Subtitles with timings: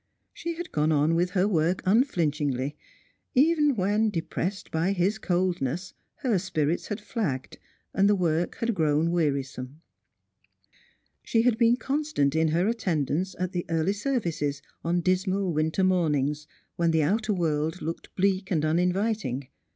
[0.33, 2.75] She had gone on with her work unflinchingly,
[3.35, 5.93] even when, depressed by Ms coldness,
[6.23, 7.59] her spirits had flagged
[7.93, 9.79] and the work had grown wearisome.
[11.23, 16.47] She had been constant in her attendance at the early services on dismal winter mornings,
[16.77, 19.49] when the outer world looked bleak and uninviting.